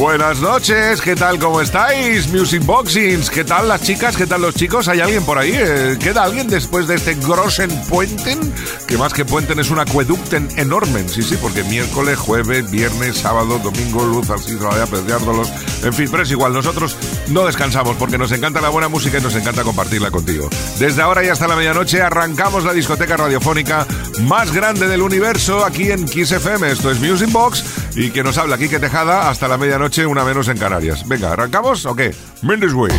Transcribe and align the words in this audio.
Buenas 0.00 0.40
noches, 0.40 1.02
¿qué 1.02 1.14
tal? 1.14 1.38
¿Cómo 1.38 1.60
estáis? 1.60 2.26
Music 2.32 2.64
Boxings, 2.64 3.28
¿qué 3.28 3.44
tal 3.44 3.68
las 3.68 3.82
chicas? 3.82 4.16
¿Qué 4.16 4.26
tal 4.26 4.40
los 4.40 4.54
chicos? 4.54 4.88
¿Hay 4.88 5.00
alguien 5.00 5.22
por 5.24 5.36
ahí? 5.36 5.52
Eh, 5.54 5.98
¿Queda 6.00 6.22
alguien 6.22 6.48
después 6.48 6.88
de 6.88 6.94
este 6.94 7.16
Grossen 7.16 7.70
Puenten? 7.86 8.40
Que 8.88 8.96
más 8.96 9.12
que 9.12 9.26
puenten 9.26 9.58
es 9.58 9.68
un 9.68 9.78
acueducten 9.78 10.48
enorme. 10.56 11.06
Sí, 11.06 11.22
sí, 11.22 11.36
porque 11.36 11.64
miércoles, 11.64 12.18
jueves, 12.18 12.70
viernes, 12.70 13.18
sábado, 13.18 13.58
domingo, 13.58 14.02
luz 14.06 14.26
todavía 14.26 14.84
apreciándolos. 14.84 15.52
En 15.84 15.92
fin, 15.92 16.08
pero 16.10 16.22
es 16.22 16.30
igual, 16.30 16.54
nosotros 16.54 16.96
no 17.28 17.44
descansamos 17.44 17.94
porque 17.96 18.16
nos 18.16 18.32
encanta 18.32 18.62
la 18.62 18.70
buena 18.70 18.88
música 18.88 19.18
y 19.18 19.20
nos 19.20 19.34
encanta 19.34 19.64
compartirla 19.64 20.10
contigo. 20.10 20.48
Desde 20.78 21.02
ahora 21.02 21.22
y 21.22 21.28
hasta 21.28 21.46
la 21.46 21.56
medianoche 21.56 22.00
arrancamos 22.00 22.64
la 22.64 22.72
discoteca 22.72 23.18
radiofónica 23.18 23.86
más 24.22 24.50
grande 24.50 24.88
del 24.88 25.02
universo 25.02 25.62
aquí 25.62 25.90
en 25.90 26.06
Kiss 26.06 26.32
FM. 26.32 26.70
Esto 26.72 26.90
es 26.90 26.98
Music 27.00 27.30
Box 27.30 27.64
y 27.96 28.10
que 28.10 28.22
nos 28.22 28.38
habla 28.38 28.56
Kike 28.56 28.78
Tejada 28.78 29.28
hasta 29.28 29.46
la 29.46 29.58
medianoche, 29.58 29.89
una 29.98 30.24
menos 30.24 30.48
en 30.48 30.56
Canarias. 30.56 31.06
Venga, 31.06 31.32
¿arrancamos 31.32 31.84
o 31.84 31.94
qué? 31.96 32.14
Mendes 32.42 32.72
Way. 32.72 32.92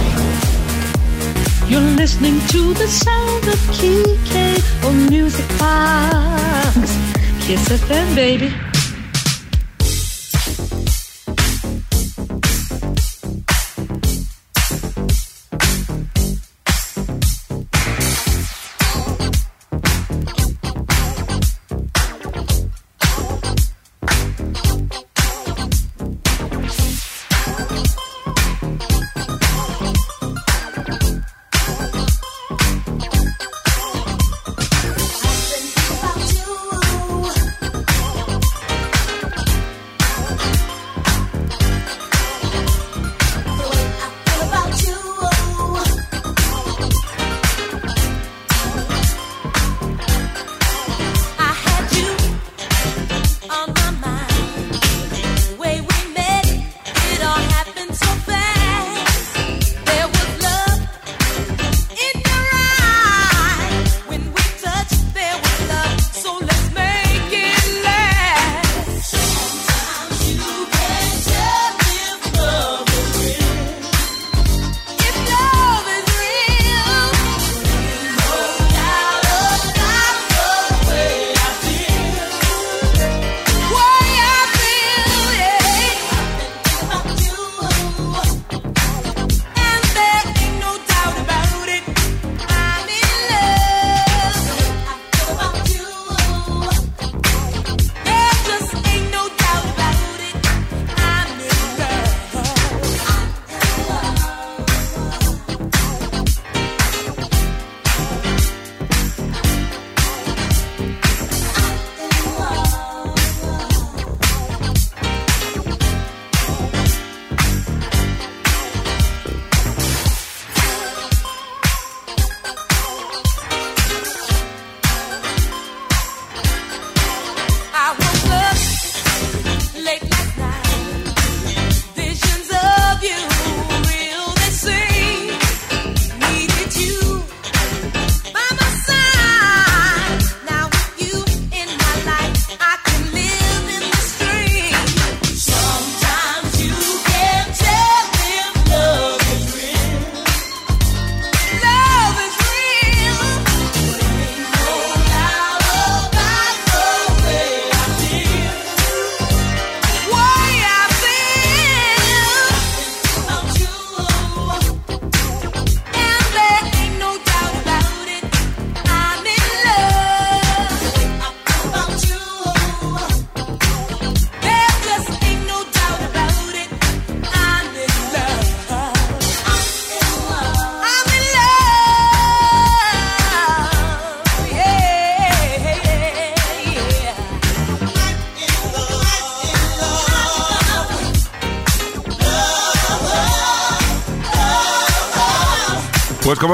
Baby. 8.16 8.71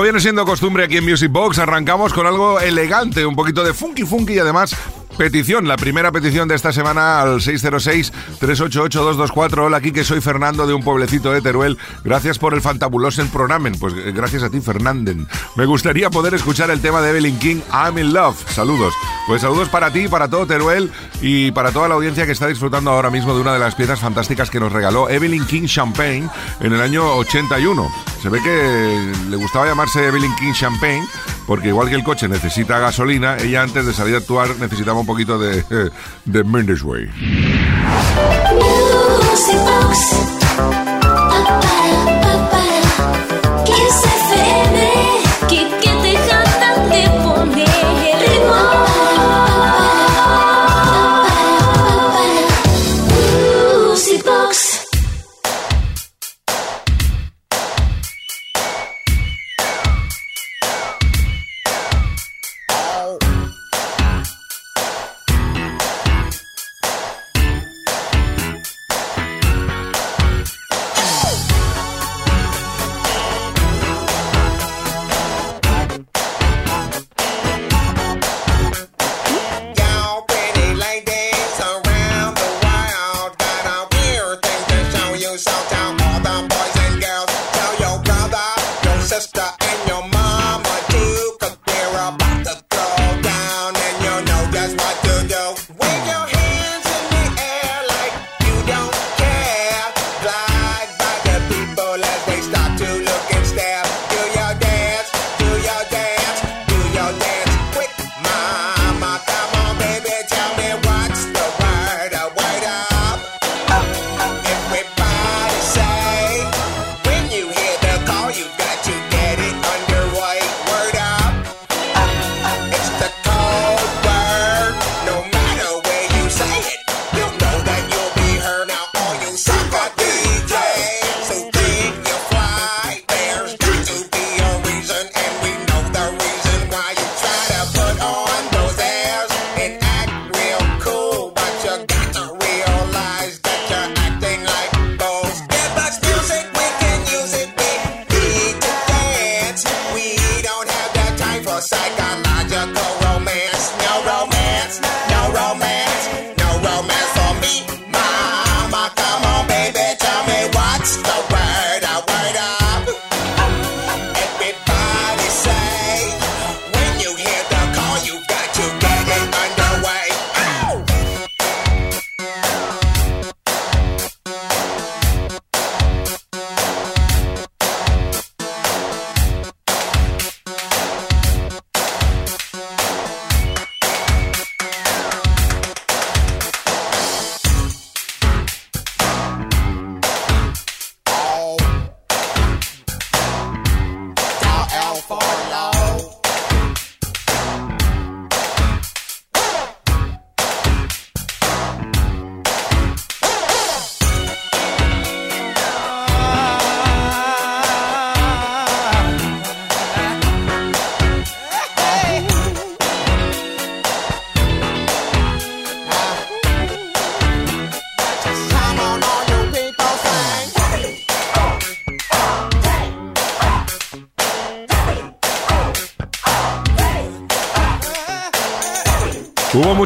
Viene 0.08 0.22
siendo 0.22 0.46
costumbre 0.46 0.86
aquí 0.86 0.96
en 0.96 1.04
Music 1.04 1.30
Box, 1.30 1.60
arrancamos 1.60 2.14
con 2.14 2.26
algo 2.26 2.62
elegante, 2.62 3.26
un 3.26 3.36
poquito 3.36 3.62
de 3.62 3.74
funky 3.74 4.04
funky 4.04 4.36
y 4.36 4.40
además 4.40 4.74
petición, 5.18 5.68
la 5.68 5.78
primera 5.78 6.12
petición 6.12 6.48
de 6.48 6.56
esta 6.56 6.72
semana 6.72 7.22
al 7.22 7.42
606-388-224. 7.42 9.66
Hola, 9.66 9.78
aquí 9.78 9.92
que 9.92 10.04
soy 10.04 10.22
Fernando 10.22 10.68
de 10.68 10.74
un 10.74 10.84
pueblecito 10.84 11.34
de 11.34 11.42
Teruel. 11.42 11.78
Gracias 12.04 12.38
por 12.38 12.54
el 12.54 12.62
fantabuloso 12.62 13.26
pronamen. 13.26 13.74
Pues 13.80 13.96
eh, 13.96 14.12
gracias 14.14 14.44
a 14.44 14.50
ti, 14.50 14.62
Fernanden. 14.62 15.28
Me 15.56 15.66
gustaría 15.66 16.10
poder 16.10 16.34
escuchar 16.36 16.70
el 16.70 16.82
tema 16.82 17.02
de 17.02 17.10
Evelyn 17.10 17.40
King, 17.40 17.62
I'm 17.72 17.98
in 17.98 18.14
Love. 18.14 18.38
Saludos. 18.52 18.94
Pues 19.26 19.42
saludos 19.42 19.70
para 19.70 19.92
ti, 19.92 20.08
para 20.08 20.30
todo 20.30 20.46
Teruel 20.46 20.92
y 21.22 21.52
para 21.52 21.72
toda 21.72 21.88
la 21.88 21.96
audiencia 21.96 22.26
que 22.26 22.32
está 22.32 22.48
disfrutando 22.48 22.92
ahora 22.92 23.10
mismo 23.10 23.34
de 23.34 23.42
una 23.42 23.54
de 23.54 23.60
las 23.60 23.76
piezas 23.76 24.00
fantásticas 24.00 24.50
que 24.50 24.60
nos 24.60 24.72
regaló 24.72 25.10
Evelyn 25.10 25.46
King 25.48 25.66
Champagne 25.66 26.30
en 26.60 26.74
el 26.74 26.82
año 26.82 27.16
81. 27.16 27.92
Se 28.22 28.30
ve 28.30 28.42
que 28.42 29.12
le 29.30 29.36
gustaba 29.36 29.66
llamarse 29.66 30.06
Evelyn 30.06 30.36
King 30.36 30.54
Champagne 30.54 31.06
porque 31.48 31.70
igual 31.70 31.90
que 31.90 31.96
el 31.96 32.04
coche 32.04 32.28
necesita 32.28 32.78
gasolina, 32.78 33.38
ella 33.38 33.64
antes 33.64 33.86
de 33.86 33.94
salir 33.94 34.14
a 34.16 34.18
actuar 34.20 34.50
necesitaba 34.60 35.00
un 35.00 35.06
poquito 35.08 35.40
de, 35.40 35.64
de 36.26 36.44
Mendes 36.44 36.84
Way. 36.84 37.10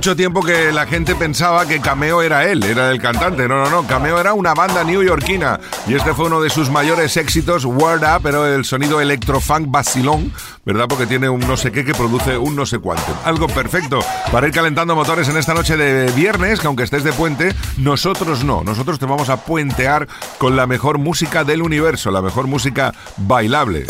Mucho 0.02 0.16
tiempo 0.16 0.42
que 0.42 0.72
la 0.72 0.88
gente 0.88 1.14
pensaba 1.14 1.68
que 1.68 1.80
Cameo 1.80 2.24
era 2.24 2.50
él, 2.50 2.64
era 2.64 2.90
el 2.90 3.00
cantante. 3.00 3.48
No, 3.48 3.64
no, 3.64 3.70
no. 3.70 3.86
Cameo 3.86 4.20
era 4.20 4.34
una 4.34 4.56
banda 4.56 4.84
newyorkina. 4.84 5.60
Y 5.86 5.94
este 5.94 6.16
fue 6.16 6.26
uno 6.26 6.42
de 6.42 6.50
sus 6.50 6.72
mayores 6.72 7.18
éxitos, 7.18 7.66
Word 7.66 8.02
Up, 8.02 8.22
pero 8.24 8.48
el 8.48 8.66
sonido 8.66 9.00
electrofunk 9.00 9.70
vacilón, 9.70 10.34
¿verdad? 10.66 10.88
Porque 10.90 11.06
tiene 11.06 11.30
un 11.30 11.42
no 11.42 11.56
sé 11.56 11.72
qué 11.72 11.86
que 11.86 11.94
produce 11.94 12.36
un 12.36 12.56
no 12.56 12.66
sé 12.66 12.80
cuánto. 12.80 13.16
Algo 13.26 13.46
perfecto 13.46 14.00
para 14.32 14.48
ir 14.48 14.54
calentando 14.56 14.96
motores 14.96 15.30
en 15.30 15.38
esta 15.38 15.54
noche 15.54 15.78
de 15.78 16.12
viernes, 16.14 16.62
que 16.62 16.66
aunque 16.66 16.82
estés 16.82 17.04
de 17.04 17.14
puente, 17.14 17.54
nosotros 17.78 18.44
no. 18.44 18.64
Nosotros 18.64 18.98
te 18.98 19.06
vamos 19.06 19.30
a 19.30 19.46
puentear 19.46 20.08
con 20.40 20.56
la 20.56 20.66
mejor 20.66 20.98
música 20.98 21.44
del 21.44 21.62
universo, 21.62 22.10
la 22.10 22.24
mejor 22.24 22.48
música 22.48 22.92
bailable. 23.18 23.86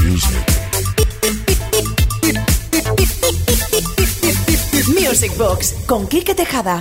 Music 0.00 0.59
Box 5.36 5.74
con 5.86 6.06
Kike 6.06 6.34
Tejada. 6.34 6.80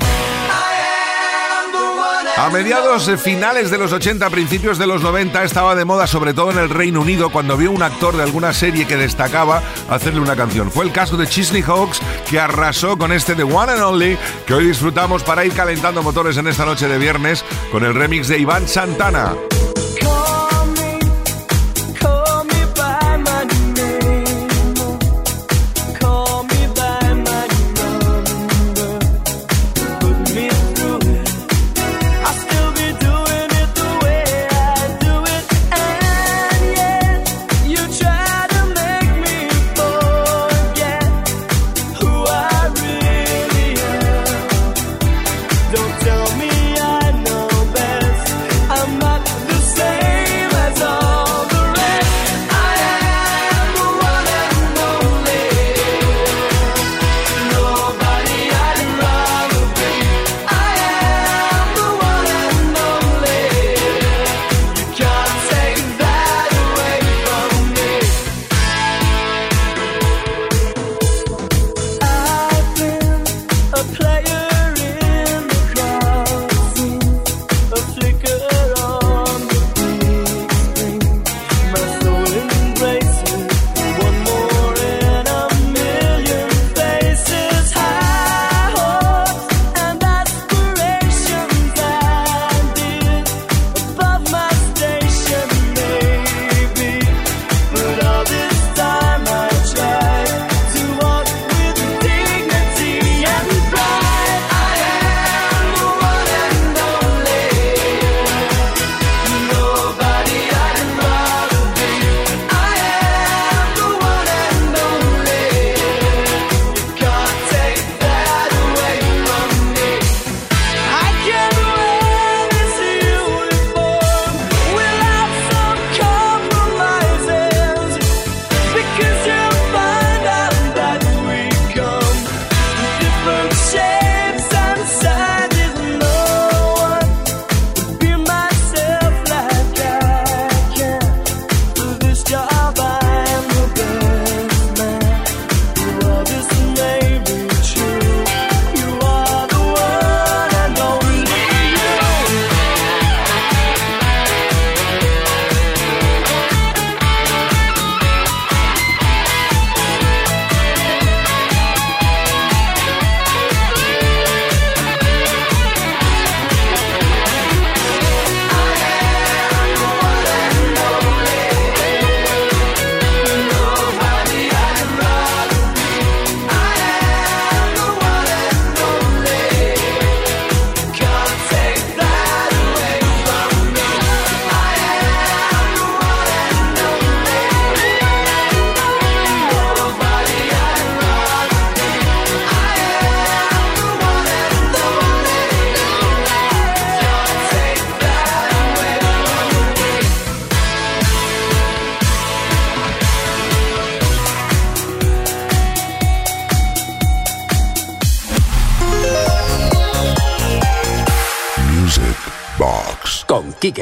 A 2.37 2.49
mediados 2.49 3.09
finales 3.21 3.69
de 3.69 3.77
los 3.77 3.91
80, 3.91 4.29
principios 4.29 4.77
de 4.77 4.87
los 4.87 5.01
90, 5.01 5.43
estaba 5.43 5.75
de 5.75 5.85
moda, 5.85 6.07
sobre 6.07 6.33
todo 6.33 6.51
en 6.51 6.57
el 6.57 6.69
Reino 6.69 7.01
Unido, 7.01 7.31
cuando 7.31 7.57
vio 7.57 7.71
un 7.71 7.83
actor 7.83 8.15
de 8.15 8.23
alguna 8.23 8.53
serie 8.53 8.87
que 8.87 8.95
destacaba 8.95 9.61
hacerle 9.89 10.21
una 10.21 10.35
canción. 10.35 10.71
Fue 10.71 10.85
el 10.85 10.91
caso 10.91 11.17
de 11.17 11.27
Chisney 11.27 11.61
Hawks, 11.61 11.99
que 12.29 12.39
arrasó 12.39 12.97
con 12.97 13.11
este 13.11 13.35
The 13.35 13.43
One 13.43 13.73
and 13.73 13.81
Only, 13.81 14.17
que 14.47 14.53
hoy 14.53 14.67
disfrutamos 14.67 15.23
para 15.23 15.45
ir 15.45 15.53
calentando 15.53 16.01
motores 16.01 16.37
en 16.37 16.47
esta 16.47 16.65
noche 16.65 16.87
de 16.87 16.97
viernes 16.97 17.43
con 17.71 17.83
el 17.83 17.93
remix 17.93 18.27
de 18.27 18.39
Iván 18.39 18.67
Santana. 18.67 19.35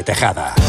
Tejada. 0.08 0.67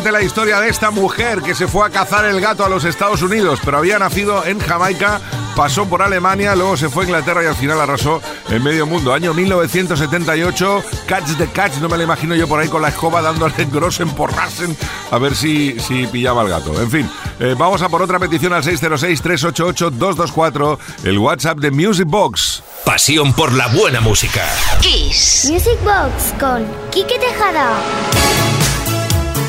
interesante 0.00 0.12
la 0.12 0.22
historia 0.22 0.60
de 0.60 0.68
esta 0.70 0.90
mujer 0.90 1.42
que 1.42 1.54
se 1.54 1.68
fue 1.68 1.86
a 1.86 1.90
cazar 1.90 2.24
el 2.24 2.40
gato 2.40 2.64
a 2.64 2.70
los 2.70 2.84
Estados 2.84 3.20
Unidos, 3.22 3.60
pero 3.64 3.76
había 3.76 3.98
nacido 3.98 4.46
en 4.46 4.58
Jamaica, 4.58 5.20
pasó 5.54 5.84
por 5.86 6.00
Alemania, 6.00 6.54
luego 6.54 6.74
se 6.76 6.88
fue 6.88 7.04
a 7.04 7.06
Inglaterra 7.06 7.44
y 7.44 7.46
al 7.46 7.54
final 7.54 7.80
arrasó 7.80 8.22
en 8.48 8.62
medio 8.62 8.86
mundo. 8.86 9.12
Año 9.12 9.34
1978, 9.34 10.82
Catch 11.06 11.36
the 11.36 11.48
Catch, 11.48 11.76
no 11.78 11.88
me 11.88 11.98
lo 11.98 12.04
imagino 12.04 12.34
yo 12.34 12.48
por 12.48 12.60
ahí 12.60 12.68
con 12.68 12.80
la 12.80 12.88
escoba 12.88 13.20
dándole 13.20 13.52
grosen, 13.72 14.08
porrasen, 14.10 14.74
a 15.10 15.18
ver 15.18 15.36
si, 15.36 15.78
si 15.80 16.06
pillaba 16.06 16.40
al 16.42 16.48
gato. 16.48 16.80
En 16.80 16.90
fin, 16.90 17.10
eh, 17.38 17.54
vamos 17.58 17.82
a 17.82 17.90
por 17.90 18.00
otra 18.00 18.18
petición 18.18 18.54
al 18.54 18.62
606-388-224, 18.62 20.78
el 21.04 21.18
WhatsApp 21.18 21.58
de 21.58 21.70
Music 21.72 22.06
Box. 22.06 22.62
Pasión 22.86 23.34
por 23.34 23.52
la 23.52 23.66
buena 23.68 24.00
música. 24.00 24.48
Kiss. 24.80 25.46
Music 25.50 25.78
Box 25.84 26.32
con 26.38 26.64
Quique 26.90 27.18
Tejada. 27.18 27.74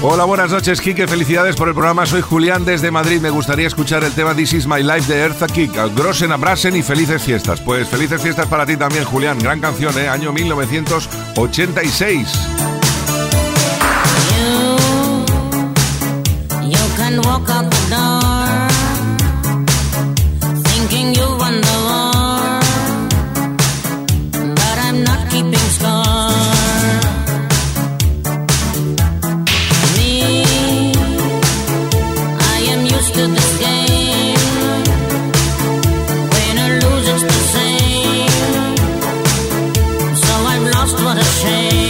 Hola, 0.03 0.25
buenas 0.25 0.49
noches, 0.49 0.81
Kike. 0.81 1.07
Felicidades 1.07 1.55
por 1.55 1.67
el 1.67 1.75
programa. 1.75 2.07
Soy 2.07 2.21
Julián 2.21 2.65
desde 2.65 2.89
Madrid. 2.89 3.21
Me 3.21 3.29
gustaría 3.29 3.67
escuchar 3.67 4.03
el 4.03 4.11
tema 4.13 4.33
This 4.33 4.53
is 4.53 4.65
my 4.65 4.81
life 4.81 5.13
de 5.13 5.19
Erza 5.19 5.45
Kick. 5.45 5.75
Grossen 5.95 6.31
abrasen 6.31 6.75
y 6.75 6.81
felices 6.81 7.21
fiestas. 7.21 7.61
Pues 7.61 7.87
felices 7.87 8.19
fiestas 8.19 8.47
para 8.47 8.65
ti 8.65 8.75
también, 8.77 9.05
Julián. 9.05 9.37
Gran 9.37 9.59
canción, 9.59 9.95
¿eh? 9.99 10.07
Año 10.09 10.33
1986. 10.33 12.27
what 41.11 41.19
a 41.19 41.23
shame 41.25 41.80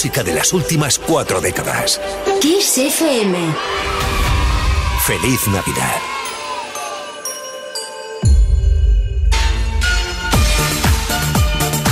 música 0.00 0.22
de 0.22 0.32
las 0.32 0.54
últimas 0.54 0.98
cuatro 0.98 1.42
décadas. 1.42 2.00
Kiss 2.40 2.78
FM. 2.78 3.36
Feliz 5.04 5.46
Navidad. 5.48 5.96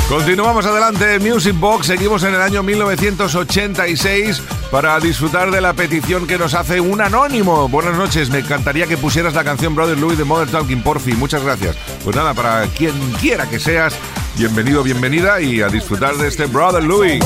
Continuamos 0.09 0.65
adelante, 0.65 1.19
Music 1.19 1.55
Box. 1.61 1.89
Seguimos 1.89 2.23
en 2.23 2.33
el 2.35 2.41
año 2.41 2.63
1986 2.63 4.41
para 4.71 4.99
disfrutar 5.01 5.51
de 5.51 5.61
la 5.61 5.75
petición 5.75 6.27
que 6.27 6.39
nos 6.39 6.55
hace 6.55 6.81
un 6.81 7.03
anónimo. 7.03 7.69
Buenas 7.69 7.99
noches, 7.99 8.31
me 8.31 8.39
encantaría 8.39 8.87
que 8.87 8.97
pusieras 8.97 9.35
la 9.35 9.45
canción 9.45 9.75
Brother 9.75 9.99
Louis 9.99 10.17
de 10.17 10.25
Mother 10.25 10.49
Talking 10.49 10.83
Porfi. 10.83 11.13
Muchas 11.13 11.45
gracias. 11.45 11.77
Pues 12.05 12.17
nada, 12.17 12.33
para 12.33 12.65
quien 12.69 12.95
quiera 13.21 13.51
que 13.51 13.59
seas, 13.59 13.95
bienvenido, 14.37 14.83
bienvenida 14.83 15.41
y 15.41 15.63
a 15.63 15.69
disfrutar 15.69 16.17
de 16.17 16.29
este 16.29 16.47
Brother 16.47 16.83
Louis. 16.83 17.21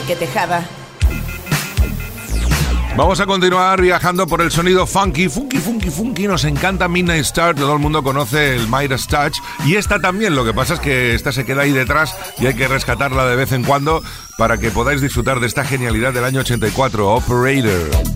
Tejada. 0.00 0.66
Vamos 2.96 3.20
a 3.20 3.26
continuar 3.26 3.78
viajando 3.82 4.26
por 4.26 4.40
el 4.40 4.50
sonido 4.50 4.86
funky, 4.86 5.28
funky, 5.28 5.58
funky, 5.58 5.90
funky. 5.90 6.26
Nos 6.26 6.44
encanta 6.44 6.88
Midnight 6.88 7.20
Star, 7.26 7.54
todo 7.54 7.74
el 7.74 7.78
mundo 7.78 8.02
conoce 8.02 8.56
el 8.56 8.68
Midas 8.68 9.06
Touch. 9.06 9.36
Y 9.66 9.76
esta 9.76 10.00
también, 10.00 10.34
lo 10.34 10.46
que 10.46 10.54
pasa 10.54 10.74
es 10.74 10.80
que 10.80 11.14
esta 11.14 11.30
se 11.30 11.44
queda 11.44 11.62
ahí 11.62 11.72
detrás 11.72 12.16
y 12.38 12.46
hay 12.46 12.54
que 12.54 12.68
rescatarla 12.68 13.26
de 13.26 13.36
vez 13.36 13.52
en 13.52 13.64
cuando 13.64 14.02
para 14.38 14.56
que 14.56 14.70
podáis 14.70 15.02
disfrutar 15.02 15.40
de 15.40 15.46
esta 15.46 15.62
genialidad 15.62 16.14
del 16.14 16.24
año 16.24 16.40
84, 16.40 17.14
Operator. 17.14 18.11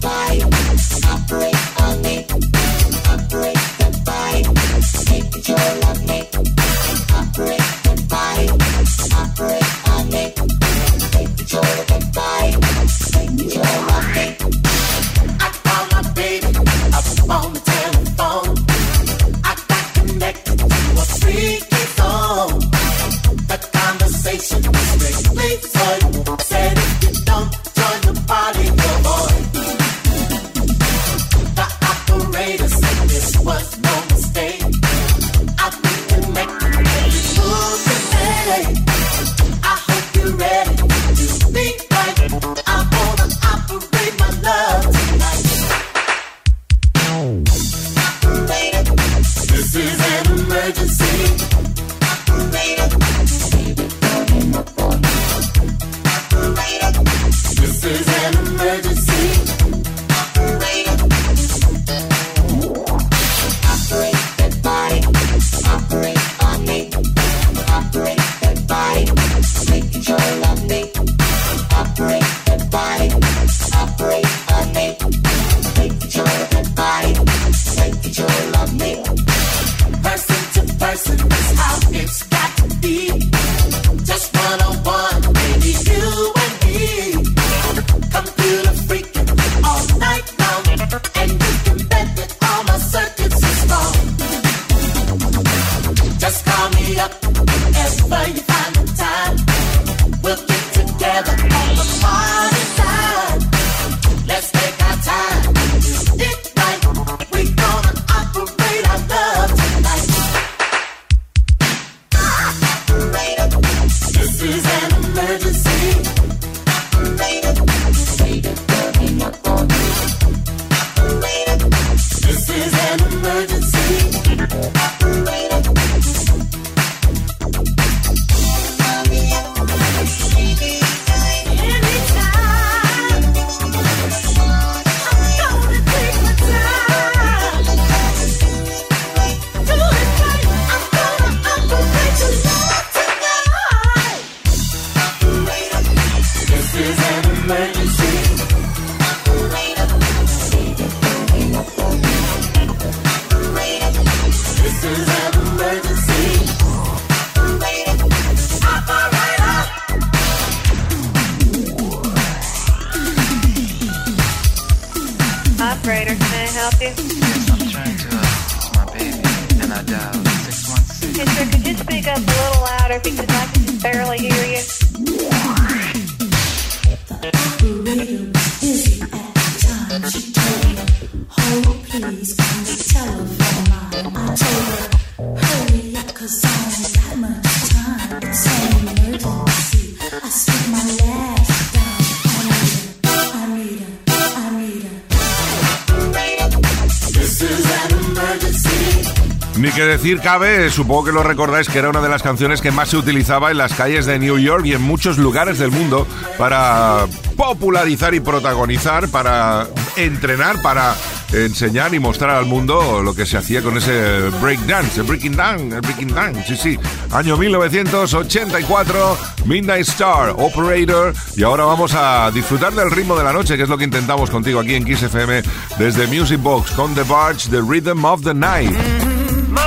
Decir 200.06 200.22
cabe, 200.22 200.70
supongo 200.70 201.06
que 201.06 201.10
lo 201.10 201.24
recordáis 201.24 201.68
que 201.68 201.80
era 201.80 201.88
una 201.88 202.00
de 202.00 202.08
las 202.08 202.22
canciones 202.22 202.60
que 202.60 202.70
más 202.70 202.90
se 202.90 202.96
utilizaba 202.96 203.50
en 203.50 203.58
las 203.58 203.74
calles 203.74 204.06
de 204.06 204.20
New 204.20 204.38
York 204.38 204.64
y 204.64 204.72
en 204.72 204.80
muchos 204.80 205.18
lugares 205.18 205.58
del 205.58 205.72
mundo 205.72 206.06
para 206.38 207.06
popularizar 207.36 208.14
y 208.14 208.20
protagonizar, 208.20 209.08
para 209.08 209.66
entrenar, 209.96 210.62
para 210.62 210.94
enseñar 211.32 211.92
y 211.92 211.98
mostrar 211.98 212.36
al 212.36 212.46
mundo 212.46 213.02
lo 213.02 213.14
que 213.16 213.26
se 213.26 213.36
hacía 213.36 213.62
con 213.62 213.76
ese 213.78 214.30
breakdance, 214.40 215.00
el 215.00 215.08
breaking 215.08 215.34
down, 215.34 215.72
el 215.72 215.80
breaking 215.80 216.14
down, 216.14 216.36
sí, 216.46 216.56
sí. 216.56 216.78
Año 217.10 217.36
1984, 217.36 219.18
Midnight 219.44 219.88
Star, 219.88 220.34
Operator, 220.36 221.14
y 221.34 221.42
ahora 221.42 221.64
vamos 221.64 221.94
a 221.96 222.30
disfrutar 222.30 222.72
del 222.74 222.92
ritmo 222.92 223.16
de 223.16 223.24
la 223.24 223.32
noche, 223.32 223.56
que 223.56 223.64
es 223.64 223.68
lo 223.68 223.76
que 223.76 223.84
intentamos 223.84 224.30
contigo 224.30 224.60
aquí 224.60 224.76
en 224.76 224.84
Kiss 224.84 225.02
FM 225.02 225.42
desde 225.80 226.06
Music 226.06 226.40
Box 226.40 226.70
con 226.70 226.94
The 226.94 227.02
Barge, 227.02 227.50
The 227.50 227.60
Rhythm 227.60 228.04
of 228.04 228.22
the 228.22 228.34
Night. 228.34 229.05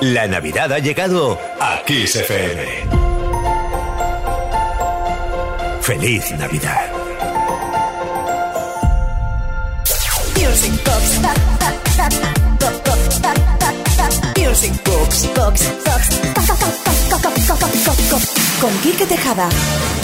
La 0.00 0.28
Navidad 0.28 0.72
ha 0.72 0.78
llegado 0.78 1.38
a 1.60 1.82
Kiss 1.84 2.14
FM. 2.14 2.86
Feliz 5.80 6.30
Navidad. 6.38 6.92
Con 18.60 18.76
Quique 18.78 19.06
Tejada. 19.06 19.48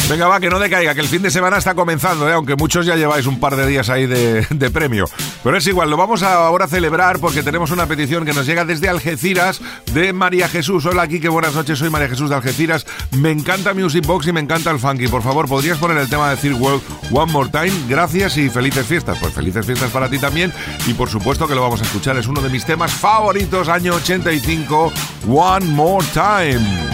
Venga, 0.09 0.29
va, 0.29 0.39
que 0.39 0.49
no 0.49 0.59
decaiga, 0.59 0.95
que 0.95 1.01
el 1.01 1.09
fin 1.09 1.23
de 1.23 1.31
semana 1.31 1.59
está 1.59 1.75
comenzando, 1.75 2.29
¿eh? 2.29 2.33
aunque 2.33 2.55
muchos 2.57 2.87
ya 2.87 2.95
lleváis 2.95 3.27
un 3.27 3.41
par 3.41 3.57
de 3.57 3.67
días 3.67 3.89
ahí 3.89 4.07
de, 4.07 4.47
de 4.51 4.71
premio. 4.71 5.07
Pero 5.45 5.59
es 5.59 5.67
igual, 5.67 5.91
lo 5.91 5.99
vamos 5.99 6.23
a 6.23 6.47
ahora 6.47 6.65
a 6.65 6.69
celebrar 6.69 7.21
porque 7.21 7.43
tenemos 7.43 7.71
una 7.71 7.85
petición 7.85 8.25
que 8.25 8.33
nos 8.33 8.47
llega 8.47 8.65
desde 8.65 8.89
Algeciras 8.89 9.61
de 9.93 10.15
María 10.15 10.49
Jesús. 10.49 10.87
Hola, 10.87 11.07
que 11.07 11.29
buenas 11.29 11.55
noches, 11.55 11.79
soy 11.79 11.91
María 11.91 12.09
Jesús 12.09 12.31
de 12.31 12.37
Algeciras. 12.37 12.87
Me 13.13 13.31
encanta 13.31 13.75
Music 13.75 14.07
Box 14.07 14.27
y 14.27 14.33
me 14.33 14.41
encanta 14.41 14.71
el 14.71 14.79
funky. 14.79 15.07
Por 15.07 15.23
favor, 15.23 15.47
¿podrías 15.47 15.77
poner 15.77 15.99
el 15.99 16.09
tema 16.09 16.31
de 16.31 16.37
Third 16.39 16.59
World 16.59 16.83
One 17.13 17.31
More 17.31 17.51
Time? 17.51 17.73
Gracias 17.91 18.39
y 18.39 18.49
felices 18.49 18.87
fiestas. 18.87 19.19
Pues 19.19 19.35
felices 19.35 19.67
fiestas 19.67 19.91
para 19.91 20.09
ti 20.09 20.19
también. 20.19 20.51
Y 20.87 20.95
por 20.95 21.11
supuesto 21.11 21.47
que 21.47 21.55
lo 21.55 21.61
vamos 21.61 21.83
a 21.83 21.85
escuchar. 21.85 22.17
Es 22.17 22.27
uno 22.27 22.41
de 22.41 22.49
mis 22.49 22.65
temas 22.65 22.95
favoritos, 22.95 23.69
año 23.69 23.97
85, 23.97 24.93
One 25.29 25.67
More 25.67 26.07
Time. 26.15 26.94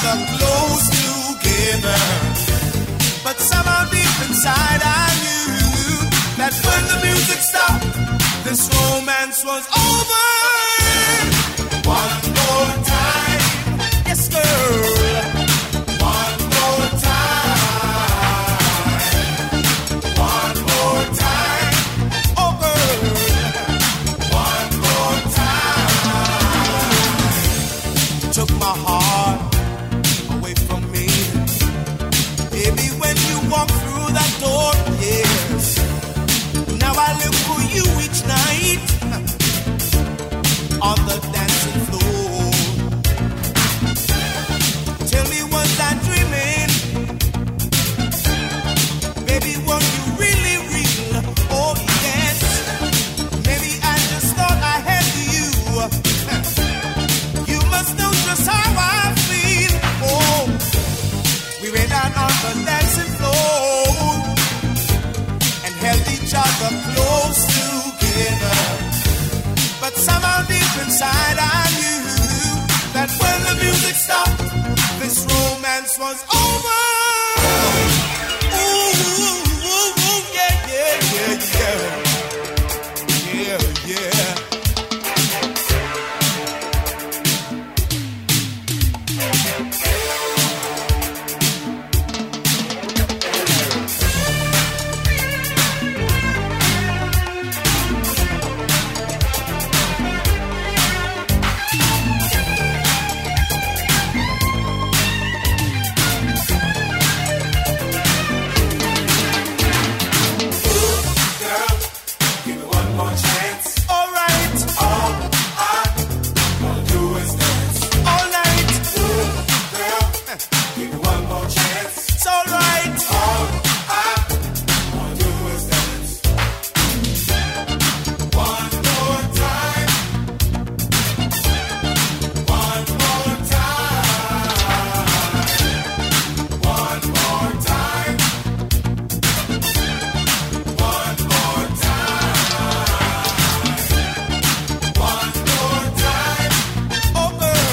Each 0.00 0.06
other 0.06 0.26
close 0.38 0.86
together. 0.88 1.98
But 3.24 3.38
somehow 3.38 3.84
deep 3.90 4.28
inside 4.28 4.80
I 4.82 5.08
knew 5.22 6.08
that 6.38 6.54
when 6.64 6.82
the 6.88 7.06
music 7.06 7.40
stopped, 7.40 8.44
this 8.44 8.68
romance 8.72 9.44
was 9.44 9.66
over. 9.68 10.29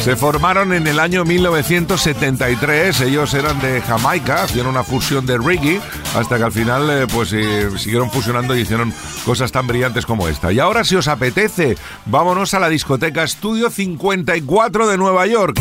Se 0.08 0.16
formaron 0.16 0.72
en 0.72 0.88
el 0.88 1.02
año 1.02 1.26
1973, 1.26 3.02
ellos 3.02 3.34
eran 3.34 3.60
de 3.60 3.82
Jamaica, 3.82 4.46
hicieron 4.46 4.72
una 4.72 4.86
fusión 4.86 5.26
de 5.26 5.38
reggae, 5.38 5.82
hasta 6.16 6.38
que 6.38 6.44
al 6.46 6.54
final 6.54 6.90
eh, 6.90 7.08
pues 7.14 7.34
eh, 7.34 7.68
siguieron 7.78 8.10
fusionando 8.10 8.56
y 8.56 8.62
hicieron 8.62 8.94
cosas 9.26 9.52
tan 9.52 9.68
brillantes 9.68 10.06
como 10.06 10.30
esta. 10.30 10.54
Y 10.54 10.60
ahora 10.60 10.86
si 10.86 10.96
os 10.96 11.10
apetece, 11.10 11.76
vámonos 12.06 12.54
a 12.54 12.62
la 12.62 12.70
discoteca 12.70 13.28
Studio 13.28 13.70
54 13.70 14.88
de 14.88 14.98
Nueva 14.98 15.28
York. 15.28 15.60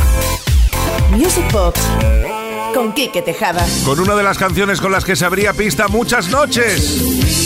Music 1.10 1.50
Box 1.50 1.80
con 2.72 2.92
Quique 2.92 3.22
Tejada. 3.22 3.66
Con 3.84 3.98
una 3.98 4.14
de 4.14 4.22
las 4.22 4.38
canciones 4.38 4.80
con 4.80 4.92
las 4.92 5.04
que 5.04 5.16
se 5.16 5.24
abría 5.24 5.54
pista 5.54 5.88
muchas 5.88 6.28
noches. 6.28 7.45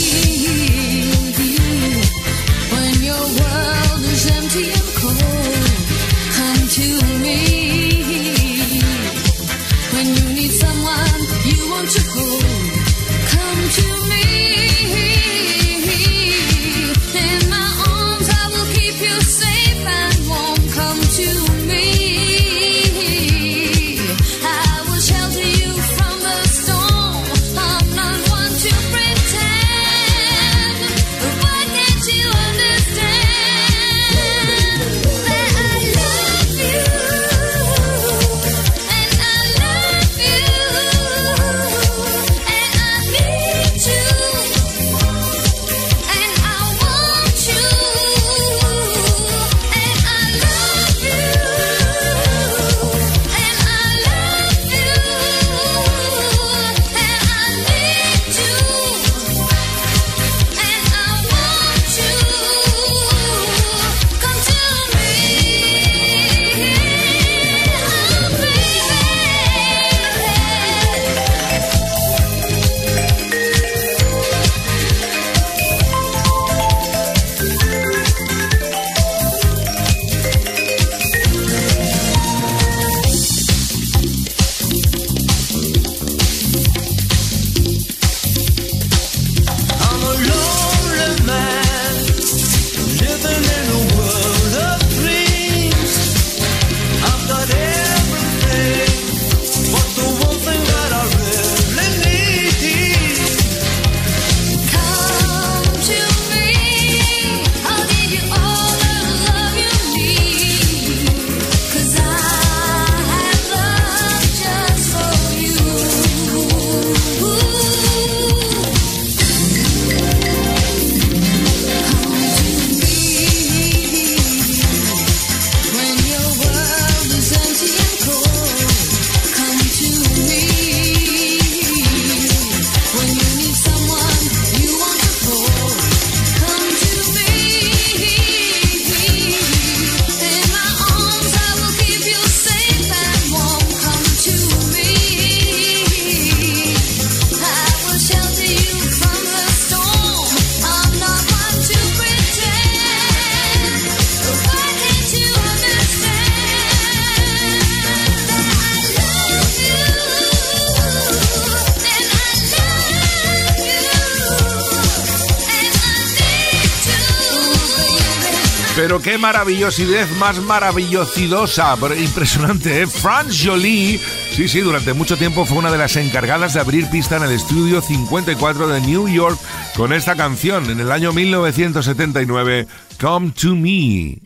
qué 169.11 169.17
maravillosidad 169.17 170.07
más 170.19 170.39
maravillosa, 170.39 171.75
impresionante, 171.99 172.83
¿eh? 172.83 172.87
Franz 172.87 173.43
Jolie, 173.43 173.99
sí, 174.33 174.47
sí, 174.47 174.61
durante 174.61 174.93
mucho 174.93 175.17
tiempo 175.17 175.43
fue 175.45 175.57
una 175.57 175.69
de 175.69 175.77
las 175.77 175.97
encargadas 175.97 176.53
de 176.53 176.61
abrir 176.61 176.89
pista 176.89 177.17
en 177.17 177.23
el 177.23 177.31
estudio 177.31 177.81
54 177.81 178.69
de 178.69 178.79
New 178.79 179.09
York 179.09 179.37
con 179.75 179.91
esta 179.91 180.15
canción 180.15 180.69
en 180.69 180.79
el 180.79 180.93
año 180.93 181.11
1979, 181.11 182.67
Come 183.01 183.31
to 183.31 183.53
Me. 183.53 184.19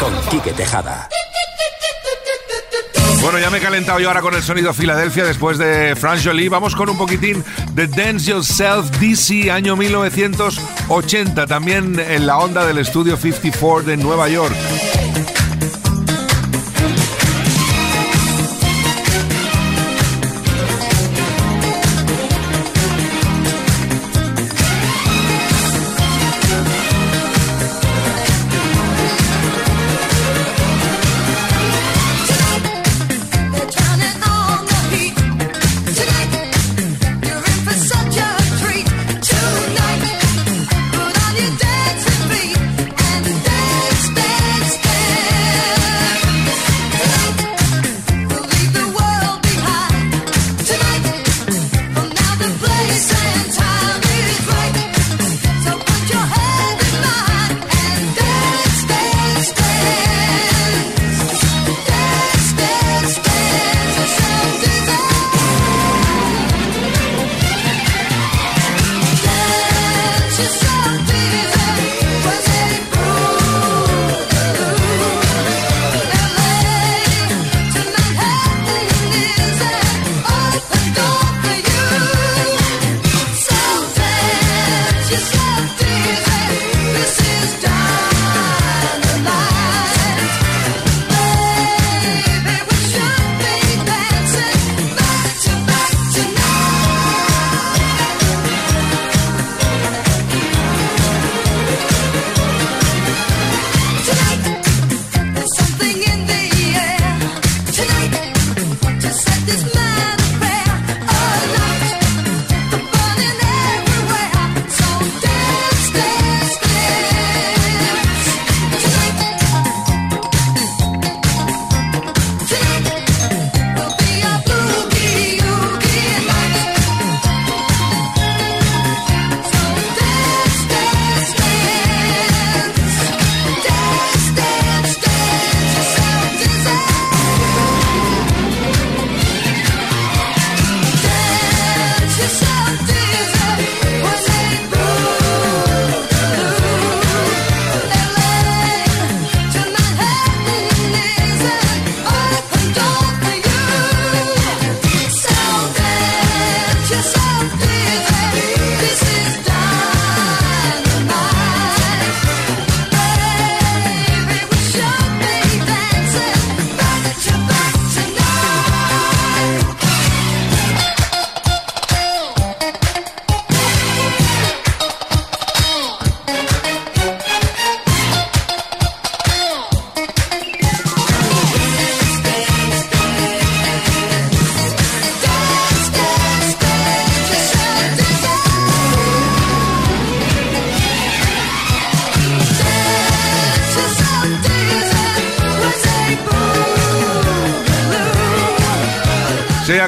Con 0.00 0.20
Quique 0.30 0.52
Tejada. 0.54 1.08
Bueno, 3.22 3.38
ya 3.38 3.50
me 3.50 3.58
he 3.58 3.60
calentado 3.60 4.00
yo 4.00 4.08
ahora 4.08 4.20
con 4.20 4.34
el 4.34 4.42
sonido 4.42 4.74
Filadelfia 4.74 5.24
después 5.24 5.56
de 5.56 5.94
Frank 5.94 6.18
Jolie. 6.24 6.48
Vamos 6.48 6.74
con 6.74 6.90
un 6.90 6.98
poquitín 6.98 7.44
de 7.72 7.86
Dance 7.86 8.28
Yourself 8.28 8.90
DC, 8.98 9.48
año 9.48 9.76
1980, 9.76 11.46
también 11.46 12.00
en 12.00 12.26
la 12.26 12.38
onda 12.38 12.66
del 12.66 12.78
estudio 12.78 13.16
54 13.16 13.84
de 13.84 13.96
Nueva 13.96 14.28
York. 14.28 14.56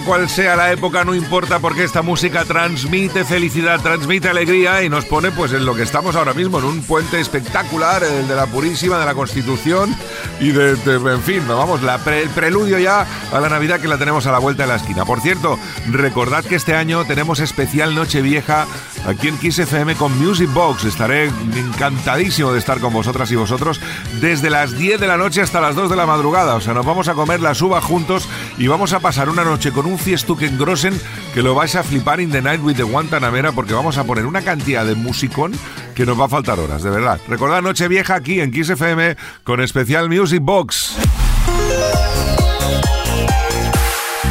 Cual 0.04 0.28
sea 0.28 0.54
la 0.56 0.72
época, 0.72 1.04
no 1.04 1.14
importa 1.14 1.58
porque 1.58 1.84
esta 1.84 2.02
música 2.02 2.44
transmite 2.44 3.24
felicidad, 3.24 3.80
transmite 3.80 4.28
alegría 4.28 4.82
y 4.82 4.88
nos 4.88 5.04
pone 5.04 5.30
pues 5.30 5.52
en 5.52 5.64
lo 5.64 5.74
que 5.74 5.82
estamos 5.82 6.14
ahora 6.14 6.34
mismo, 6.34 6.58
en 6.58 6.64
un 6.64 6.82
puente 6.82 7.20
espectacular, 7.20 8.02
el 8.04 8.28
de 8.28 8.34
la 8.34 8.46
Purísima, 8.46 8.98
de 8.98 9.06
la 9.06 9.14
Constitución 9.14 9.96
y 10.40 10.50
de, 10.50 10.72
en 10.72 11.22
fin, 11.22 11.42
vamos, 11.48 11.80
el 12.06 12.28
preludio 12.30 12.78
ya 12.78 13.06
a 13.32 13.40
la 13.40 13.48
Navidad 13.48 13.80
que 13.80 13.88
la 13.88 13.98
tenemos 13.98 14.26
a 14.26 14.32
la 14.32 14.38
vuelta 14.38 14.64
de 14.64 14.68
la 14.68 14.76
esquina. 14.76 15.04
Por 15.04 15.20
cierto, 15.20 15.58
recordad 15.90 16.44
que 16.44 16.56
este 16.56 16.74
año 16.74 17.04
tenemos 17.04 17.40
especial 17.40 17.94
Nochevieja 17.94 18.66
aquí 19.06 19.28
en 19.28 19.38
Kiss 19.38 19.58
FM 19.58 19.96
con 19.96 20.16
Music 20.18 20.52
Box. 20.52 20.84
Estaré 20.84 21.26
encantadísimo 21.26 22.52
de 22.52 22.58
estar 22.58 22.80
con 22.80 22.92
vosotras 22.92 23.30
y 23.30 23.36
vosotros 23.36 23.80
desde 24.20 24.50
las 24.50 24.76
10 24.76 25.00
de 25.00 25.06
la 25.06 25.16
noche 25.16 25.40
hasta 25.40 25.60
las 25.60 25.74
2 25.74 25.90
de 25.90 25.96
la 25.96 26.06
madrugada. 26.06 26.54
O 26.54 26.60
sea, 26.60 26.74
nos 26.74 26.86
vamos 26.86 27.08
a 27.08 27.14
comer 27.14 27.40
la 27.40 27.54
suba 27.54 27.80
juntos 27.80 28.28
y 28.58 28.66
vamos 28.66 28.92
a 28.92 29.00
pasar 29.00 29.28
una 29.28 29.44
noche 29.44 29.72
con 29.72 29.86
un 29.86 29.93
fiestuque 29.98 30.48
grosen 30.48 30.98
que 31.32 31.42
lo 31.42 31.54
vais 31.54 31.74
a 31.76 31.82
flipar 31.82 32.20
in 32.20 32.30
the 32.30 32.40
night 32.40 32.62
with 32.62 32.76
the 32.76 32.82
Guantanamera 32.82 33.52
porque 33.52 33.74
vamos 33.74 33.98
a 33.98 34.04
poner 34.04 34.26
una 34.26 34.42
cantidad 34.42 34.84
de 34.84 34.94
musicón 34.94 35.52
que 35.94 36.06
nos 36.06 36.18
va 36.18 36.26
a 36.26 36.28
faltar 36.28 36.58
horas, 36.58 36.82
de 36.82 36.90
verdad. 36.90 37.20
Recordad 37.28 37.62
Nochevieja 37.62 38.14
aquí 38.14 38.40
en 38.40 38.50
Kiss 38.50 38.70
FM 38.70 39.16
con 39.42 39.60
especial 39.60 40.08
Music 40.08 40.40
Box. 40.42 40.96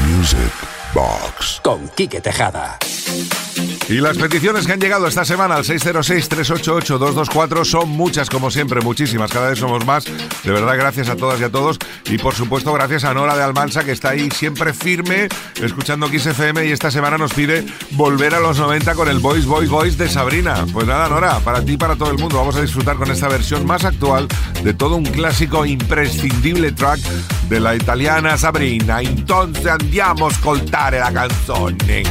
Music 0.08 0.54
Box. 0.94 1.62
Con 1.64 1.88
Quique 1.90 2.22
Tejada. 2.22 2.80
Y 3.90 3.96
las 3.96 4.18
peticiones 4.18 4.66
que 4.66 4.74
han 4.74 4.80
llegado 4.80 5.08
esta 5.08 5.26
semana 5.26 5.56
al 5.56 5.66
606-388-224 5.66 7.66
son 7.66 7.90
muchas, 7.90 8.30
como 8.30 8.50
siempre, 8.50 8.82
muchísimas. 8.82 9.32
Cada 9.32 9.50
vez 9.50 9.60
somos 9.60 9.86
más. 9.86 10.06
De 10.06 10.52
verdad, 10.52 10.76
gracias 10.78 11.10
a 11.10 11.16
todas 11.16 11.40
y 11.42 11.44
a 11.44 11.52
todos. 11.52 11.78
Y 12.06 12.18
por 12.18 12.34
supuesto, 12.34 12.72
gracias 12.74 13.04
a 13.04 13.14
Nora 13.14 13.36
de 13.36 13.44
Almansa, 13.44 13.84
que 13.84 13.92
está 13.92 14.10
ahí 14.10 14.30
siempre 14.32 14.74
firme, 14.74 15.28
escuchando 15.62 16.10
Kiss. 16.10 16.24
Y 16.24 16.72
esta 16.72 16.92
semana 16.92 17.18
nos 17.18 17.34
pide 17.34 17.66
volver 17.92 18.34
a 18.34 18.40
los 18.40 18.58
90 18.58 18.96
con 18.96 19.10
el 19.10 19.20
Voice, 19.20 19.46
Voice, 19.46 19.70
Voice 19.70 19.98
de 19.98 20.10
Sabrina. 20.10 20.66
Pues 20.72 20.88
nada, 20.88 21.10
Nora, 21.10 21.40
para 21.42 21.64
ti 21.64 21.74
y 21.74 21.78
para 21.78 21.96
todo 21.96 22.12
el 22.12 22.18
mundo, 22.18 22.38
vamos 22.38 22.56
a 22.56 22.62
disfrutar 22.62 22.96
con 22.96 23.12
esta 23.12 23.28
versión 23.28 23.66
más 23.66 23.84
actual 23.84 24.28
de 24.64 24.74
todo 24.74 24.96
un 24.96 25.06
clásico 25.06 25.66
imprescindible 25.66 26.72
track 26.72 27.02
de 27.50 27.60
la 27.60 27.76
italiana 27.76 28.38
Sabrina. 28.38 29.02
Entonces 29.02 29.68
andiamo 29.68 30.28
a 30.28 30.30
ascoltare 30.30 31.00
la 31.00 31.12
canzone. 31.12 32.04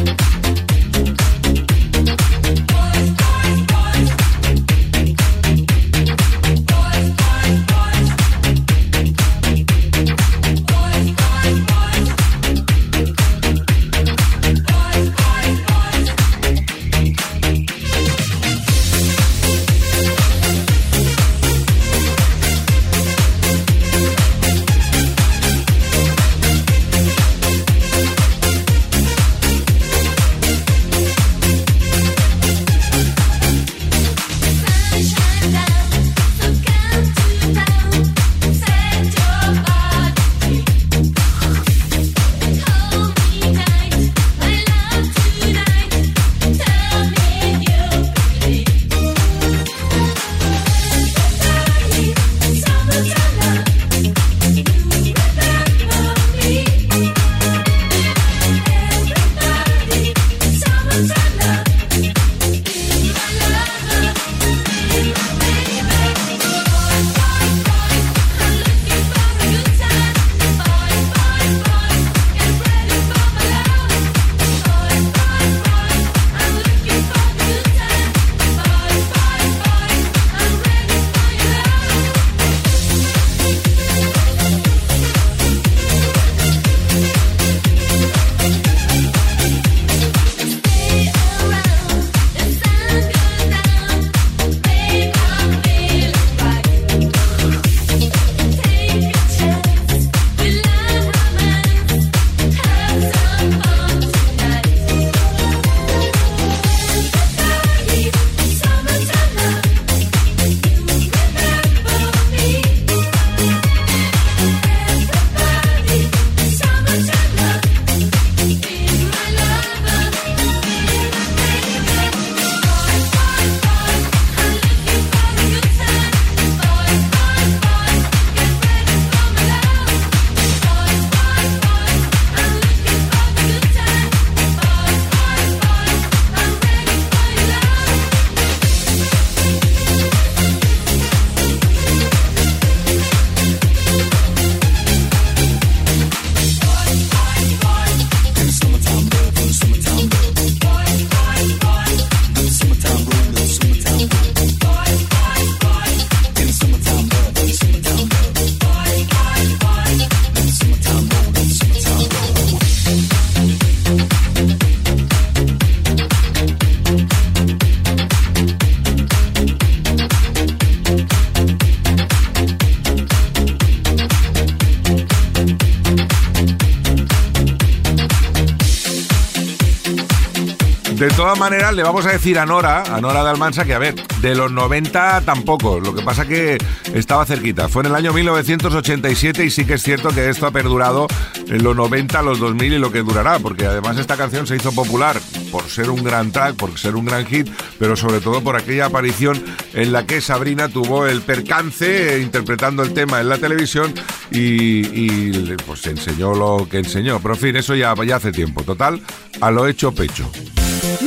Todas 181.22 181.38
maneras, 181.38 181.72
le 181.72 181.84
vamos 181.84 182.04
a 182.04 182.10
decir 182.10 182.36
a 182.36 182.44
Nora, 182.44 182.82
a 182.82 183.00
Nora 183.00 183.22
de 183.22 183.30
Almansa, 183.30 183.64
que 183.64 183.74
a 183.74 183.78
ver, 183.78 183.94
de 184.20 184.34
los 184.34 184.50
90 184.50 185.20
tampoco. 185.20 185.78
Lo 185.78 185.94
que 185.94 186.02
pasa 186.02 186.26
que 186.26 186.58
estaba 186.94 187.24
cerquita. 187.24 187.68
Fue 187.68 187.82
en 187.82 187.86
el 187.86 187.94
año 187.94 188.12
1987 188.12 189.44
y 189.44 189.50
sí 189.50 189.64
que 189.64 189.74
es 189.74 189.84
cierto 189.84 190.08
que 190.08 190.28
esto 190.28 190.48
ha 190.48 190.50
perdurado 190.50 191.06
en 191.46 191.62
los 191.62 191.76
90, 191.76 192.22
los 192.22 192.40
2000 192.40 192.72
y 192.72 192.78
lo 192.78 192.90
que 192.90 193.04
durará, 193.04 193.38
porque 193.38 193.66
además 193.66 193.98
esta 193.98 194.16
canción 194.16 194.48
se 194.48 194.56
hizo 194.56 194.72
popular 194.72 195.16
por 195.52 195.62
ser 195.68 195.90
un 195.90 196.02
gran 196.02 196.32
track, 196.32 196.56
por 196.56 196.76
ser 196.76 196.96
un 196.96 197.04
gran 197.04 197.24
hit, 197.24 197.48
pero 197.78 197.94
sobre 197.94 198.18
todo 198.18 198.42
por 198.42 198.56
aquella 198.56 198.86
aparición 198.86 199.40
en 199.74 199.92
la 199.92 200.04
que 200.04 200.20
Sabrina 200.20 200.70
tuvo 200.70 201.06
el 201.06 201.22
percance 201.22 202.18
interpretando 202.20 202.82
el 202.82 202.94
tema 202.94 203.20
en 203.20 203.28
la 203.28 203.38
televisión 203.38 203.94
y, 204.32 204.88
y, 204.88 205.56
pues 205.64 205.86
enseñó 205.86 206.34
lo 206.34 206.68
que 206.68 206.78
enseñó. 206.78 207.20
Pero 207.20 207.34
en 207.34 207.40
fin, 207.40 207.54
eso 207.54 207.76
ya 207.76 207.92
hace 207.92 208.32
tiempo. 208.32 208.64
Total, 208.64 209.00
a 209.40 209.52
lo 209.52 209.68
hecho 209.68 209.92
pecho. 209.92 210.28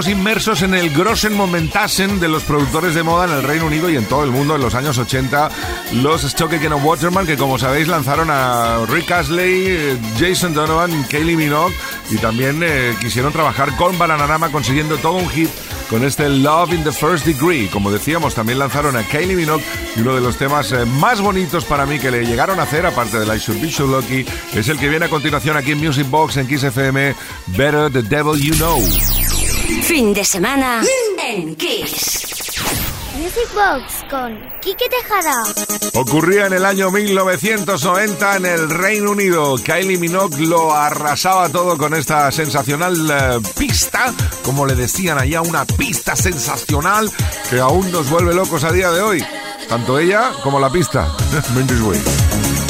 Estamos 0.00 0.18
inmersos 0.18 0.62
en 0.62 0.72
el 0.72 0.88
Grossen 0.90 1.36
Momentasen 1.36 2.20
de 2.20 2.28
los 2.28 2.44
productores 2.44 2.94
de 2.94 3.02
moda 3.02 3.26
en 3.26 3.32
el 3.32 3.42
Reino 3.42 3.66
Unido 3.66 3.90
y 3.90 3.96
en 3.96 4.06
todo 4.06 4.24
el 4.24 4.30
mundo 4.30 4.54
en 4.54 4.62
los 4.62 4.74
años 4.74 4.96
80. 4.96 5.50
Los 5.94 6.22
Stoke 6.22 6.54
and 6.54 6.82
Waterman, 6.82 7.26
que 7.26 7.36
como 7.36 7.58
sabéis 7.58 7.86
lanzaron 7.86 8.28
a 8.30 8.86
Rick 8.86 9.10
Astley, 9.10 9.98
Jason 10.18 10.54
Donovan, 10.54 11.04
Kaylee 11.10 11.36
Minogue 11.36 11.74
y 12.10 12.16
también 12.16 12.62
eh, 12.62 12.94
quisieron 13.00 13.32
trabajar 13.32 13.76
con 13.76 13.98
Bananarama 13.98 14.50
consiguiendo 14.50 14.96
todo 14.96 15.14
un 15.14 15.28
hit 15.28 15.50
con 15.90 16.04
este 16.04 16.28
Love 16.30 16.72
in 16.72 16.84
the 16.84 16.92
First 16.92 17.26
Degree. 17.26 17.68
Como 17.68 17.90
decíamos, 17.90 18.34
también 18.34 18.58
lanzaron 18.58 18.96
a 18.96 19.02
Kaylee 19.02 19.36
Minogue 19.36 19.64
y 19.96 20.00
uno 20.00 20.14
de 20.14 20.22
los 20.22 20.36
temas 20.36 20.72
eh, 20.72 20.86
más 20.86 21.20
bonitos 21.20 21.66
para 21.66 21.84
mí 21.84 21.98
que 21.98 22.10
le 22.10 22.24
llegaron 22.24 22.58
a 22.58 22.62
hacer, 22.62 22.86
aparte 22.86 23.18
de 23.18 23.26
I 23.26 23.38
Should 23.38 23.60
Be 23.60 23.70
So 23.70 23.86
Lucky, 23.86 24.24
es 24.54 24.68
el 24.68 24.78
que 24.78 24.88
viene 24.88 25.06
a 25.06 25.10
continuación 25.10 25.58
aquí 25.58 25.72
en 25.72 25.78
Music 25.78 26.08
Box 26.08 26.38
en 26.38 26.46
Kiss 26.46 26.62
FM, 26.62 27.14
Better 27.48 27.90
the 27.92 28.02
Devil 28.02 28.40
You 28.40 28.54
Know. 28.54 29.29
Fin 29.82 30.12
de 30.12 30.24
semana 30.24 30.82
en 31.22 31.54
Kiss. 31.54 32.26
Music 33.16 33.48
Box 33.54 34.04
con 34.10 34.38
Quique 34.60 34.86
Tejada. 34.88 35.44
Ocurría 35.94 36.46
en 36.46 36.54
el 36.54 36.64
año 36.64 36.90
1990 36.90 38.36
en 38.36 38.46
el 38.46 38.70
Reino 38.70 39.12
Unido. 39.12 39.56
Kylie 39.56 39.98
Minogue 39.98 40.46
lo 40.46 40.72
arrasaba 40.74 41.48
todo 41.48 41.78
con 41.78 41.94
esta 41.94 42.32
sensacional 42.32 43.10
eh, 43.10 43.40
pista, 43.58 44.12
como 44.42 44.66
le 44.66 44.74
decían 44.74 45.18
allá, 45.18 45.40
una 45.42 45.64
pista 45.64 46.16
sensacional 46.16 47.10
que 47.48 47.60
aún 47.60 47.92
nos 47.92 48.10
vuelve 48.10 48.34
locos 48.34 48.64
a 48.64 48.72
día 48.72 48.90
de 48.90 49.00
hoy. 49.02 49.24
Tanto 49.68 49.98
ella 49.98 50.32
como 50.42 50.58
la 50.58 50.70
pista. 50.70 51.12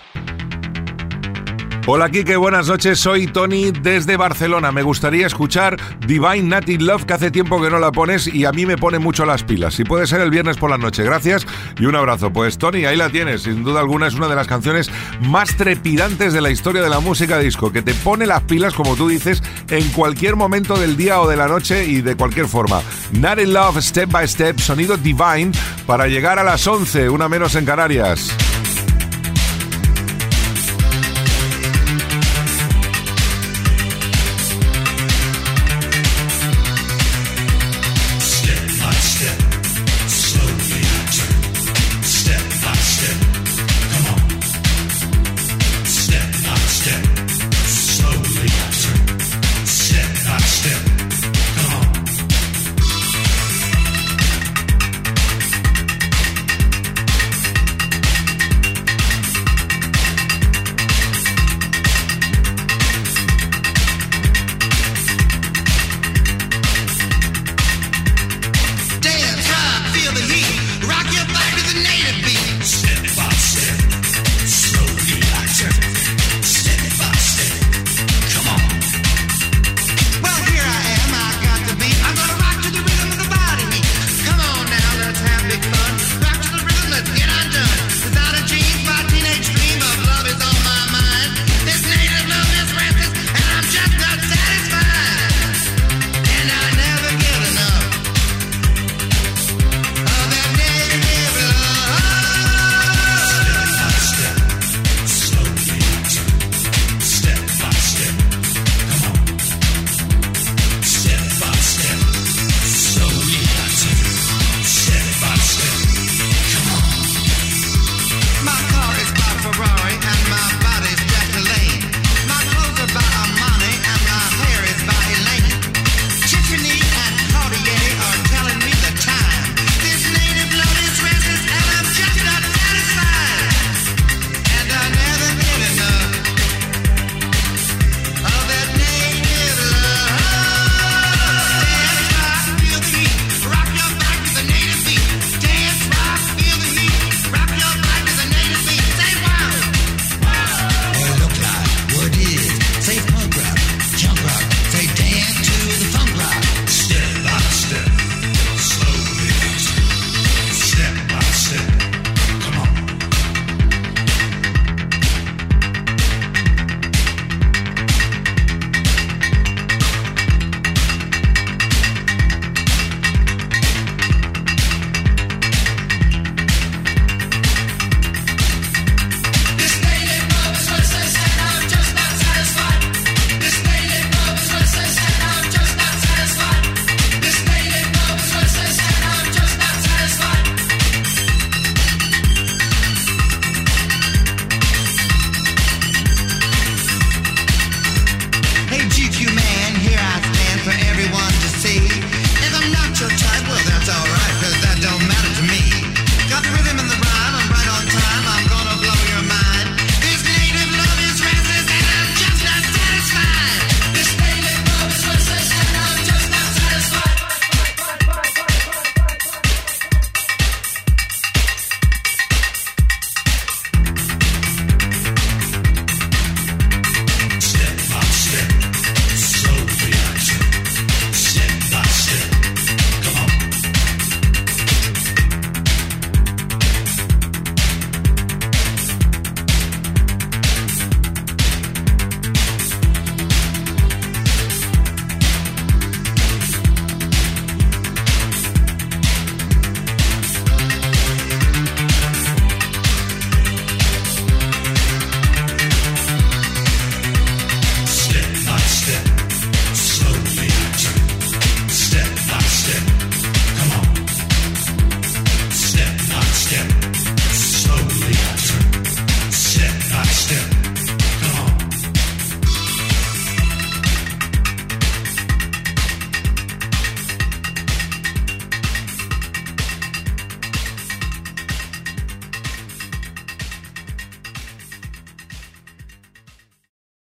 Hola 1.87 2.09
Kike, 2.09 2.35
buenas 2.35 2.67
noches, 2.67 2.99
soy 2.99 3.25
Tony 3.25 3.71
desde 3.71 4.15
Barcelona. 4.15 4.71
Me 4.71 4.83
gustaría 4.83 5.25
escuchar 5.25 5.77
Divine 6.05 6.43
Natty 6.43 6.77
Love, 6.77 7.05
que 7.05 7.13
hace 7.13 7.31
tiempo 7.31 7.59
que 7.59 7.71
no 7.71 7.79
la 7.79 7.91
pones 7.91 8.27
y 8.27 8.45
a 8.45 8.51
mí 8.51 8.67
me 8.67 8.77
pone 8.77 8.99
mucho 8.99 9.25
las 9.25 9.43
pilas. 9.43 9.73
Si 9.73 9.83
puede 9.83 10.05
ser 10.05 10.21
el 10.21 10.29
viernes 10.29 10.57
por 10.57 10.69
la 10.69 10.77
noche, 10.77 11.03
gracias 11.03 11.45
y 11.79 11.85
un 11.85 11.95
abrazo. 11.95 12.31
Pues 12.31 12.59
Tony, 12.59 12.85
ahí 12.85 12.95
la 12.95 13.09
tienes, 13.09 13.41
sin 13.41 13.63
duda 13.63 13.79
alguna 13.79 14.07
es 14.07 14.13
una 14.13 14.27
de 14.27 14.35
las 14.35 14.45
canciones 14.45 14.91
más 15.21 15.57
trepidantes 15.57 16.33
de 16.33 16.41
la 16.41 16.51
historia 16.51 16.83
de 16.83 16.89
la 16.89 16.99
música 16.99 17.39
disco, 17.39 17.71
que 17.71 17.81
te 17.81 17.95
pone 17.95 18.27
las 18.27 18.43
pilas, 18.43 18.75
como 18.75 18.95
tú 18.95 19.09
dices, 19.09 19.41
en 19.67 19.89
cualquier 19.89 20.35
momento 20.35 20.77
del 20.77 20.95
día 20.95 21.19
o 21.19 21.27
de 21.27 21.35
la 21.35 21.47
noche 21.47 21.85
y 21.85 22.01
de 22.01 22.15
cualquier 22.15 22.47
forma. 22.47 22.81
Natty 23.11 23.47
Love, 23.47 23.81
Step 23.81 24.11
by 24.11 24.27
Step, 24.27 24.59
sonido 24.59 24.97
Divine, 24.97 25.51
para 25.87 26.07
llegar 26.07 26.37
a 26.37 26.43
las 26.43 26.65
11, 26.67 27.09
una 27.09 27.27
menos 27.27 27.55
en 27.55 27.65
Canarias. 27.65 28.37